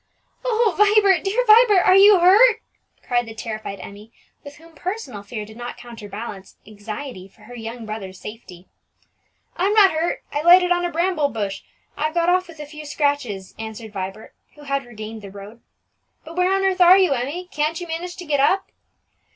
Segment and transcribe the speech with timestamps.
[0.43, 1.23] "Oh, Vibert!
[1.23, 1.85] dear Vibert!
[1.85, 2.55] are you hurt?"
[3.03, 4.11] cried the terrified Emmie,
[4.43, 8.67] with whom personal fear did not counterbalance anxiety for her young brother's safety.
[9.57, 11.61] "I'm not hurt; I lighted on a bramble bush;
[11.95, 15.61] I've got off with a few scratches," answered Vibert, who had regained the road.
[16.25, 17.47] "But where on earth are you, Emmie?
[17.51, 18.71] Can't you manage to get up?"